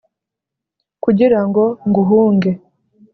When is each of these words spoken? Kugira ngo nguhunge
Kugira 1.03 1.39
ngo 1.47 1.63
nguhunge 1.89 2.51